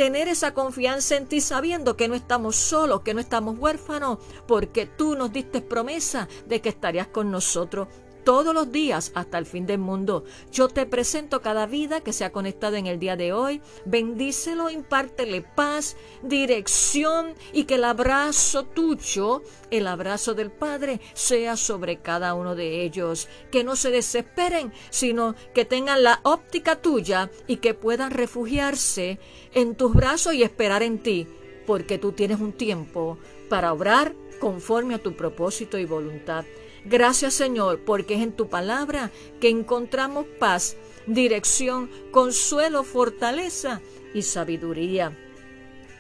tener 0.00 0.28
esa 0.28 0.54
confianza 0.54 1.14
en 1.16 1.26
ti 1.26 1.42
sabiendo 1.42 1.94
que 1.94 2.08
no 2.08 2.14
estamos 2.14 2.56
solos, 2.56 3.02
que 3.02 3.12
no 3.12 3.20
estamos 3.20 3.58
huérfanos, 3.58 4.16
porque 4.46 4.86
tú 4.86 5.14
nos 5.14 5.30
diste 5.30 5.60
promesa 5.60 6.26
de 6.46 6.62
que 6.62 6.70
estarías 6.70 7.08
con 7.08 7.30
nosotros 7.30 7.86
todos 8.24 8.54
los 8.54 8.72
días 8.72 9.12
hasta 9.14 9.38
el 9.38 9.46
fin 9.46 9.66
del 9.66 9.78
mundo. 9.78 10.24
Yo 10.52 10.68
te 10.68 10.86
presento 10.86 11.40
cada 11.40 11.66
vida 11.66 12.00
que 12.00 12.12
se 12.12 12.24
ha 12.24 12.32
conectado 12.32 12.76
en 12.76 12.86
el 12.86 12.98
día 12.98 13.16
de 13.16 13.32
hoy. 13.32 13.60
Bendícelo, 13.84 14.70
impártele 14.70 15.42
paz, 15.42 15.96
dirección 16.22 17.34
y 17.52 17.64
que 17.64 17.76
el 17.76 17.84
abrazo 17.84 18.64
tuyo, 18.64 19.42
el 19.70 19.86
abrazo 19.86 20.34
del 20.34 20.50
Padre, 20.50 21.00
sea 21.14 21.56
sobre 21.56 21.98
cada 21.98 22.34
uno 22.34 22.54
de 22.54 22.82
ellos. 22.82 23.28
Que 23.50 23.64
no 23.64 23.76
se 23.76 23.90
desesperen, 23.90 24.72
sino 24.90 25.34
que 25.54 25.64
tengan 25.64 26.02
la 26.02 26.20
óptica 26.22 26.76
tuya 26.76 27.30
y 27.46 27.56
que 27.56 27.74
puedan 27.74 28.10
refugiarse 28.10 29.18
en 29.52 29.74
tus 29.74 29.94
brazos 29.94 30.34
y 30.34 30.42
esperar 30.42 30.82
en 30.82 30.98
ti, 30.98 31.26
porque 31.66 31.98
tú 31.98 32.12
tienes 32.12 32.40
un 32.40 32.52
tiempo 32.52 33.18
para 33.48 33.72
obrar 33.72 34.14
conforme 34.40 34.94
a 34.94 35.02
tu 35.02 35.14
propósito 35.14 35.78
y 35.78 35.84
voluntad. 35.84 36.44
Gracias 36.84 37.34
Señor, 37.34 37.80
porque 37.80 38.14
es 38.14 38.22
en 38.22 38.32
tu 38.32 38.48
palabra 38.48 39.10
que 39.40 39.48
encontramos 39.48 40.26
paz, 40.38 40.76
dirección, 41.06 41.90
consuelo, 42.10 42.84
fortaleza 42.84 43.80
y 44.14 44.22
sabiduría. 44.22 45.16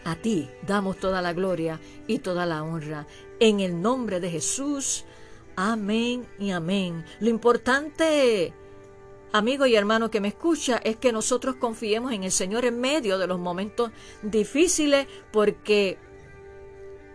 A 0.04 0.16
ti 0.16 0.48
damos 0.66 0.96
toda 0.96 1.20
la 1.20 1.32
gloria 1.32 1.78
y 2.06 2.20
toda 2.20 2.46
la 2.46 2.62
honra. 2.62 3.06
En 3.38 3.60
el 3.60 3.80
nombre 3.80 4.20
de 4.20 4.30
Jesús. 4.30 5.04
Amén 5.56 6.26
y 6.38 6.50
amén. 6.50 7.04
Lo 7.20 7.28
importante, 7.28 8.54
amigo 9.32 9.66
y 9.66 9.74
hermano 9.74 10.10
que 10.10 10.20
me 10.20 10.28
escucha, 10.28 10.78
es 10.78 10.96
que 10.96 11.12
nosotros 11.12 11.56
confiemos 11.56 12.12
en 12.12 12.24
el 12.24 12.32
Señor 12.32 12.64
en 12.64 12.80
medio 12.80 13.18
de 13.18 13.26
los 13.26 13.38
momentos 13.38 13.90
difíciles 14.22 15.06
porque 15.32 15.98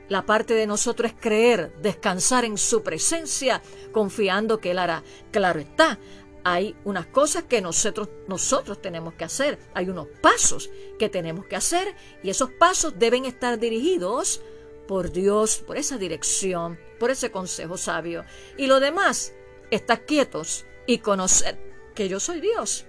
la 0.10 0.26
parte 0.26 0.54
de 0.54 0.68
nosotros 0.68 1.12
es 1.12 1.18
creer, 1.20 1.76
descansar 1.82 2.46
en 2.46 2.58
su 2.58 2.84
presencia, 2.84 3.62
confiando 3.92 4.60
que 4.60 4.72
Él 4.72 4.80
hará. 4.80 5.04
Claro 5.32 5.60
está, 5.60 6.00
hay 6.44 6.76
unas 6.84 7.08
cosas 7.08 7.44
que 7.44 7.62
nosotros, 7.62 8.10
nosotros 8.28 8.82
tenemos 8.82 9.16
que 9.16 9.24
hacer, 9.24 9.58
hay 9.74 9.90
unos 9.90 10.08
pasos 10.22 10.70
que 11.00 11.10
tenemos 11.10 11.48
que 11.48 11.56
hacer 11.56 11.96
y 12.22 12.30
esos 12.30 12.52
pasos 12.52 13.00
deben 13.00 13.26
estar 13.26 13.58
dirigidos 13.58 14.42
por 14.88 15.12
Dios, 15.12 15.58
por 15.58 15.78
esa 15.78 15.98
dirección, 15.98 16.80
por 17.00 17.10
ese 17.10 17.32
consejo 17.32 17.78
sabio. 17.78 18.24
Y 18.58 18.68
lo 18.68 18.80
demás, 18.80 19.34
estar 19.72 20.06
quietos 20.06 20.66
y 20.86 21.00
conocer 21.00 21.58
que 21.96 22.08
yo 22.08 22.20
soy 22.20 22.42
Dios. 22.42 22.86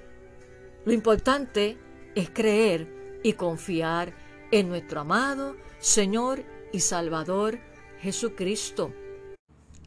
Lo 0.85 0.93
importante 0.93 1.79
es 2.15 2.29
creer 2.29 3.21
y 3.23 3.33
confiar 3.33 4.13
en 4.51 4.69
nuestro 4.69 5.01
amado 5.01 5.57
Señor 5.79 6.45
y 6.73 6.81
Salvador 6.81 7.59
Jesucristo. 8.01 8.93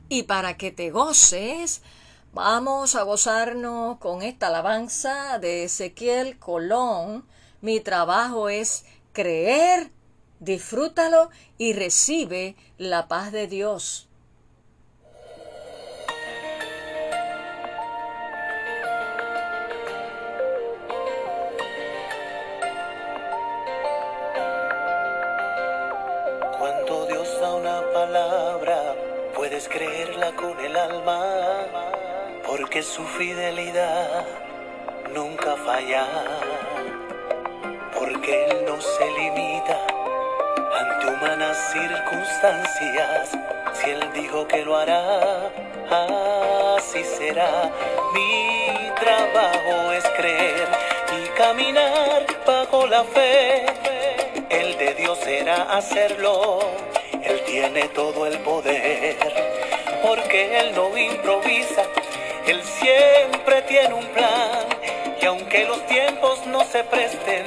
Y 0.09 0.23
para 0.23 0.57
que 0.57 0.71
te 0.71 0.89
goces, 0.89 1.81
vamos 2.33 2.95
a 2.95 3.03
gozarnos 3.03 3.97
con 3.99 4.21
esta 4.23 4.47
alabanza 4.47 5.39
de 5.39 5.65
Ezequiel 5.65 6.39
Colón. 6.39 7.25
Mi 7.61 7.79
trabajo 7.79 8.49
es 8.49 8.85
creer, 9.13 9.91
disfrútalo 10.39 11.29
y 11.57 11.73
recibe 11.73 12.55
la 12.77 13.07
paz 13.07 13.31
de 13.31 13.47
Dios. 13.47 14.08
Creerla 29.67 30.31
con 30.35 30.59
el 30.59 30.75
alma, 30.75 31.21
porque 32.45 32.81
su 32.81 33.03
fidelidad 33.03 34.25
nunca 35.13 35.55
falla, 35.65 36.05
porque 37.97 38.45
Él 38.45 38.65
no 38.65 38.79
se 38.79 39.05
limita 39.11 39.77
ante 40.79 41.07
humanas 41.07 41.57
circunstancias. 41.71 43.37
Si 43.73 43.89
Él 43.89 44.01
dijo 44.13 44.47
que 44.47 44.63
lo 44.63 44.77
hará, 44.77 45.51
así 46.77 47.03
será. 47.03 47.71
Mi 48.13 48.91
trabajo 48.99 49.91
es 49.93 50.03
creer 50.17 50.67
y 51.21 51.27
caminar 51.37 52.25
bajo 52.45 52.87
la 52.87 53.03
fe. 53.03 53.65
El 54.49 54.77
de 54.77 54.93
Dios 54.95 55.17
será 55.19 55.63
hacerlo. 55.77 56.59
Tiene 57.49 57.87
todo 57.89 58.27
el 58.27 58.37
poder 58.39 59.17
porque 60.03 60.59
Él 60.59 60.71
no 60.75 60.95
improvisa, 60.95 61.81
Él 62.45 62.61
siempre 62.61 63.63
tiene 63.63 63.91
un 63.95 64.05
plan 64.09 64.67
y 65.19 65.25
aunque 65.25 65.65
los 65.65 65.83
tiempos 65.87 66.45
no 66.45 66.63
se 66.63 66.83
presten, 66.83 67.45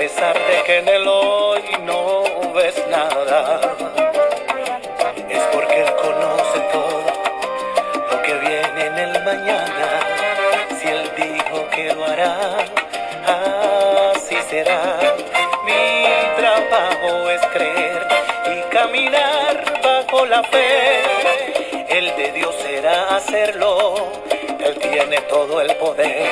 pesar 0.00 0.34
de 0.34 0.62
que 0.64 0.78
en 0.78 0.88
el 0.88 1.06
hoy 1.06 1.62
no 1.84 2.24
ves 2.54 2.82
nada 2.88 3.60
mañana. 9.24 9.88
Si 10.78 10.88
Él 10.88 11.10
dijo 11.16 11.68
que 11.74 11.92
lo 11.94 12.04
hará, 12.04 12.56
así 14.14 14.36
será. 14.48 14.98
Mi 15.64 15.84
trabajo 16.40 17.30
es 17.30 17.42
creer 17.52 18.06
y 18.54 18.74
caminar 18.74 19.80
bajo 19.82 20.26
la 20.26 20.42
fe. 20.44 21.02
El 21.88 22.16
de 22.16 22.32
Dios 22.32 22.54
será 22.62 23.16
hacerlo. 23.16 23.94
Él 24.64 24.78
tiene 24.78 25.20
todo 25.22 25.60
el 25.60 25.74
poder. 25.76 26.30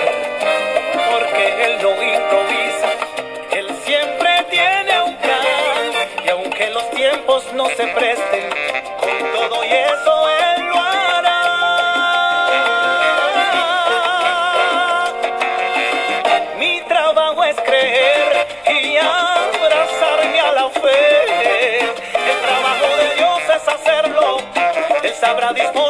Porque 1.12 1.64
Él 1.64 1.78
no 1.82 1.90
improvisa. 1.90 3.17
No 7.54 7.68
se 7.68 7.86
presten, 7.86 8.50
con 9.00 9.32
todo 9.32 9.64
y 9.64 9.68
eso 9.68 10.28
él 10.28 10.66
lo 10.66 10.80
hará. 10.80 11.42
Mi 16.58 16.80
trabajo 16.82 17.44
es 17.44 17.56
creer 17.60 18.46
y 18.82 18.96
abrazarme 18.96 20.40
a 20.40 20.52
la 20.52 20.68
fe. 20.70 21.80
El 21.80 22.40
trabajo 22.42 22.96
de 22.96 23.14
Dios 23.16 23.42
es 23.56 23.68
hacerlo, 23.68 24.38
Él 25.02 25.14
sabrá 25.14 25.52
disponer 25.52 25.87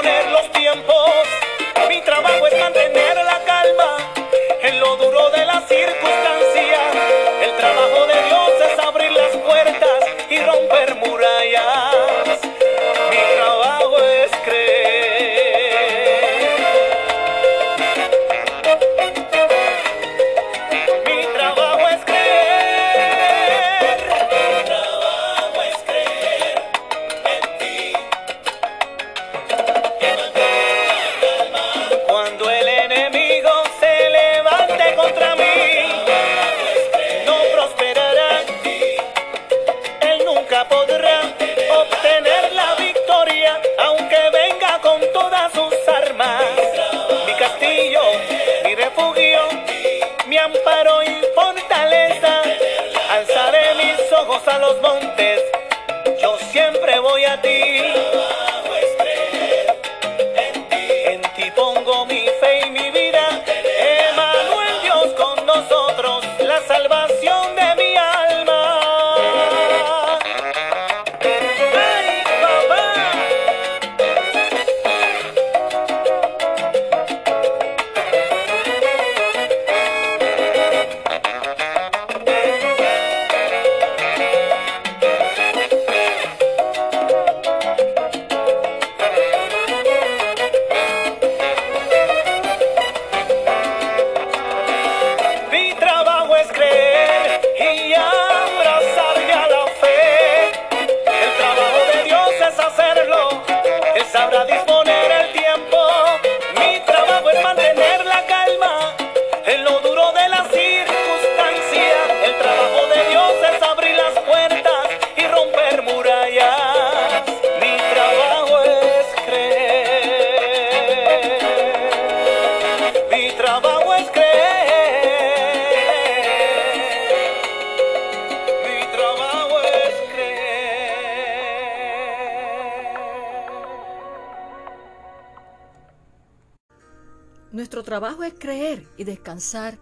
y 138.98 139.04
descansar 139.04 139.78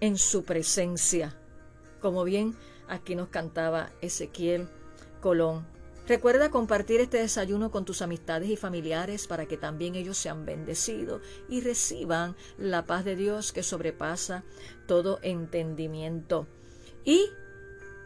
en 0.00 0.18
su 0.18 0.44
presencia, 0.44 1.36
como 2.00 2.22
bien 2.22 2.54
aquí 2.88 3.16
nos 3.16 3.28
cantaba 3.28 3.90
Ezequiel 4.00 4.68
Colón. 5.20 5.66
Recuerda 6.06 6.50
compartir 6.50 7.00
este 7.00 7.18
desayuno 7.18 7.70
con 7.70 7.84
tus 7.84 8.02
amistades 8.02 8.50
y 8.50 8.56
familiares 8.56 9.26
para 9.28 9.46
que 9.46 9.56
también 9.56 9.94
ellos 9.94 10.18
sean 10.18 10.44
bendecidos 10.44 11.22
y 11.48 11.60
reciban 11.60 12.36
la 12.58 12.86
paz 12.86 13.04
de 13.04 13.14
Dios 13.14 13.52
que 13.52 13.62
sobrepasa 13.62 14.44
todo 14.86 15.20
entendimiento. 15.22 16.48
Y 17.04 17.30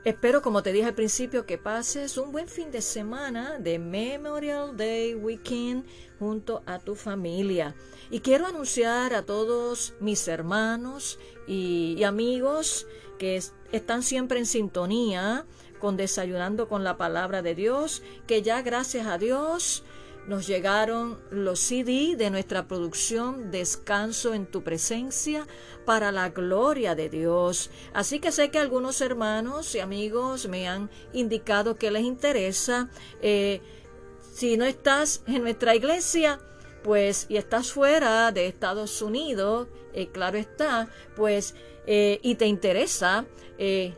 Espero, 0.06 0.40
como 0.40 0.62
te 0.62 0.72
dije 0.72 0.86
al 0.86 0.94
principio, 0.94 1.46
que 1.46 1.58
pases 1.58 2.16
un 2.16 2.30
buen 2.30 2.46
fin 2.46 2.70
de 2.70 2.80
semana 2.80 3.58
de 3.58 3.80
Memorial 3.80 4.76
Day 4.76 5.16
Weekend 5.16 5.84
junto 6.20 6.62
a 6.64 6.78
tu 6.78 6.94
familia. 6.94 7.74
Y 8.08 8.20
quiero 8.20 8.46
anunciar 8.46 9.14
a 9.14 9.22
todos 9.22 9.94
mis 9.98 10.28
hermanos 10.28 11.18
y, 11.48 12.00
amigos 12.04 12.86
que 13.18 13.34
es- 13.34 13.52
están 13.72 14.04
siempre 14.04 14.38
en 14.38 14.46
sintonía 14.46 15.44
con 15.80 15.96
Desayunando 15.96 16.68
con 16.68 16.84
la 16.84 16.96
Palabra 16.96 17.42
de 17.42 17.56
Dios, 17.56 18.00
que 18.28 18.42
ya 18.42 18.62
gracias 18.62 19.08
a 19.08 19.18
Dios 19.18 19.82
nos 20.26 20.46
llegaron 20.46 21.18
los 21.30 21.60
CD 21.60 22.16
de 22.16 22.30
nuestra 22.30 22.66
producción 22.66 23.50
Descanso 23.50 24.34
en 24.34 24.46
tu 24.46 24.62
presencia 24.62 25.46
para 25.84 26.12
la 26.12 26.30
gloria 26.30 26.94
de 26.94 27.08
Dios. 27.08 27.70
Así 27.92 28.18
que 28.18 28.32
sé 28.32 28.50
que 28.50 28.58
algunos 28.58 29.00
hermanos 29.00 29.74
y 29.74 29.80
amigos 29.80 30.48
me 30.48 30.68
han 30.68 30.90
indicado 31.12 31.76
que 31.76 31.90
les 31.90 32.02
interesa. 32.02 32.90
eh, 33.22 33.60
si 34.32 34.58
no 34.58 34.66
estás 34.66 35.22
en 35.26 35.42
nuestra 35.42 35.74
iglesia, 35.74 36.38
pues 36.82 37.26
y 37.28 37.36
estás 37.36 37.72
fuera 37.72 38.30
de 38.32 38.46
Estados 38.46 39.00
Unidos, 39.00 39.66
eh, 39.94 40.08
claro 40.12 40.36
está, 40.36 40.88
pues 41.16 41.54
eh, 41.86 42.20
y 42.22 42.34
te 42.34 42.46
interesa 42.46 43.24
eh, 43.58 43.94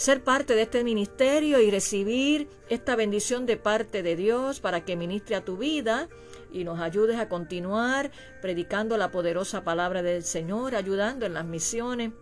ser 0.00 0.24
parte 0.24 0.54
de 0.54 0.62
este 0.62 0.82
ministerio 0.82 1.60
y 1.60 1.70
recibir 1.70 2.48
esta 2.70 2.96
bendición 2.96 3.44
de 3.44 3.58
parte 3.58 4.02
de 4.02 4.16
Dios 4.16 4.58
para 4.58 4.82
que 4.82 4.96
ministre 4.96 5.36
a 5.36 5.44
tu 5.44 5.58
vida 5.58 6.08
y 6.50 6.64
nos 6.64 6.80
ayudes 6.80 7.18
a 7.18 7.28
continuar 7.28 8.10
predicando 8.40 8.96
la 8.96 9.10
poderosa 9.10 9.62
palabra 9.62 10.02
del 10.02 10.22
Señor, 10.22 10.74
ayudando 10.74 11.26
en 11.26 11.34
las 11.34 11.44
misiones 11.44 12.12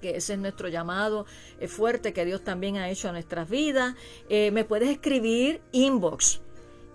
que 0.00 0.16
ese 0.16 0.32
es 0.32 0.38
nuestro 0.38 0.68
llamado 0.68 1.26
eh, 1.60 1.68
fuerte 1.68 2.14
que 2.14 2.24
Dios 2.24 2.42
también 2.42 2.78
ha 2.78 2.88
hecho 2.88 3.10
a 3.10 3.12
nuestras 3.12 3.50
vidas. 3.50 3.94
Eh, 4.30 4.50
me 4.50 4.64
puedes 4.64 4.88
escribir 4.88 5.60
inbox 5.72 6.40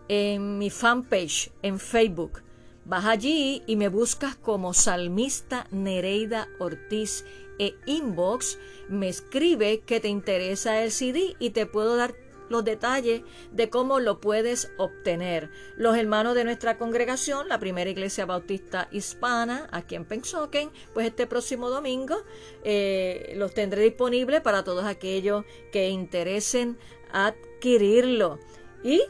en 0.08 0.58
mi 0.58 0.72
fanpage 0.72 1.52
en 1.62 1.78
Facebook. 1.78 2.42
Vas 2.84 3.06
allí 3.06 3.62
y 3.68 3.76
me 3.76 3.90
buscas 3.90 4.36
como 4.36 4.74
salmista 4.74 5.68
Nereida 5.70 6.48
Ortiz 6.58 7.26
e 7.60 7.76
inbox. 7.86 8.58
Me 8.88 9.10
escribe 9.10 9.82
que 9.82 10.00
te 10.00 10.08
interesa 10.08 10.82
el 10.84 10.92
CD 10.92 11.36
y 11.38 11.52
te 11.52 11.66
puedo 11.66 11.96
dar 11.96 12.16
los 12.50 12.66
detalles 12.66 13.22
de 13.52 13.70
cómo 13.70 14.00
lo 14.00 14.20
puedes 14.20 14.72
obtener. 14.78 15.50
Los 15.78 15.98
hermanos 15.98 16.36
de 16.36 16.44
nuestra 16.44 16.78
congregación, 16.78 17.48
la 17.48 17.60
primera 17.60 17.90
iglesia 17.90 18.26
bautista 18.26 18.90
hispana 18.92 19.68
aquí 19.72 19.96
en 19.96 20.06
Pensoken, 20.06 20.72
pues 20.94 21.08
este 21.08 21.28
próximo 21.28 21.70
domingo 21.70 22.18
eh, 22.64 23.34
los 23.36 23.54
tendré 23.54 23.84
disponibles 23.84 24.42
para 24.42 24.64
todos 24.64 24.86
aquellos 24.86 25.46
que 25.72 25.90
interesen 25.90 26.78
adquirirlo. 27.12 28.40
Y 28.84 29.02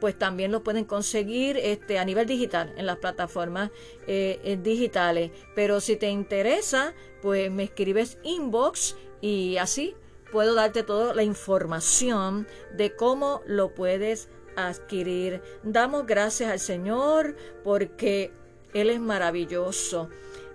pues 0.00 0.18
también 0.18 0.50
lo 0.50 0.62
pueden 0.62 0.84
conseguir 0.84 1.56
este, 1.58 1.98
a 1.98 2.04
nivel 2.04 2.26
digital 2.26 2.72
en 2.76 2.86
las 2.86 2.96
plataformas 2.96 3.70
eh, 4.06 4.40
eh, 4.42 4.58
digitales. 4.60 5.30
Pero 5.54 5.80
si 5.80 5.96
te 5.96 6.08
interesa, 6.08 6.94
pues 7.22 7.50
me 7.50 7.64
escribes 7.64 8.18
inbox 8.22 8.96
y 9.20 9.58
así 9.58 9.94
puedo 10.32 10.54
darte 10.54 10.82
toda 10.82 11.14
la 11.14 11.22
información 11.22 12.46
de 12.76 12.94
cómo 12.96 13.42
lo 13.46 13.74
puedes 13.74 14.28
adquirir. 14.56 15.42
Damos 15.62 16.06
gracias 16.06 16.50
al 16.50 16.60
Señor 16.60 17.36
porque 17.62 18.32
Él 18.72 18.90
es 18.90 19.00
maravilloso. 19.00 20.08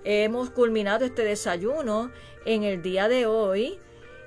Hemos 0.04 0.50
culminado 0.50 1.06
este 1.06 1.24
desayuno 1.24 2.12
en 2.46 2.64
el 2.64 2.82
día 2.82 3.08
de 3.08 3.26
hoy 3.26 3.80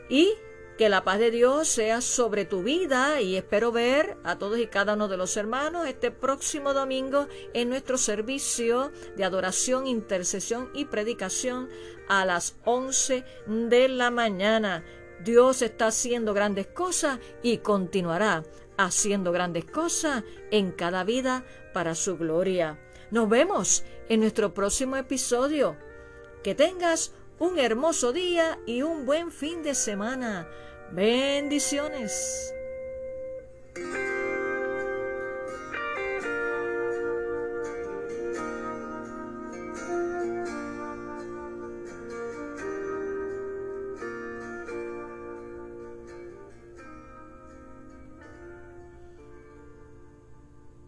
y 0.08 0.32
Que 0.78 0.88
la 0.88 1.02
paz 1.02 1.18
de 1.18 1.32
Dios 1.32 1.66
sea 1.66 2.00
sobre 2.00 2.44
tu 2.44 2.62
vida 2.62 3.20
y 3.20 3.34
espero 3.34 3.72
ver 3.72 4.16
a 4.22 4.38
todos 4.38 4.60
y 4.60 4.68
cada 4.68 4.94
uno 4.94 5.08
de 5.08 5.16
los 5.16 5.36
hermanos 5.36 5.88
este 5.88 6.12
próximo 6.12 6.72
domingo 6.72 7.26
en 7.52 7.68
nuestro 7.68 7.98
servicio 7.98 8.92
de 9.16 9.24
adoración, 9.24 9.88
intercesión 9.88 10.70
y 10.74 10.84
predicación 10.84 11.68
a 12.08 12.24
las 12.24 12.54
11 12.64 13.24
de 13.48 13.88
la 13.88 14.12
mañana. 14.12 14.84
Dios 15.24 15.62
está 15.62 15.88
haciendo 15.88 16.32
grandes 16.32 16.68
cosas 16.68 17.18
y 17.42 17.58
continuará 17.58 18.44
haciendo 18.76 19.32
grandes 19.32 19.64
cosas 19.64 20.22
en 20.52 20.70
cada 20.70 21.02
vida 21.02 21.44
para 21.74 21.96
su 21.96 22.16
gloria. 22.16 22.78
Nos 23.10 23.28
vemos 23.28 23.82
en 24.08 24.20
nuestro 24.20 24.54
próximo 24.54 24.96
episodio. 24.96 25.76
Que 26.44 26.54
tengas 26.54 27.12
un 27.40 27.58
hermoso 27.58 28.12
día 28.12 28.60
y 28.64 28.82
un 28.82 29.06
buen 29.06 29.32
fin 29.32 29.64
de 29.64 29.74
semana. 29.74 30.48
Bendiciones. 30.90 32.54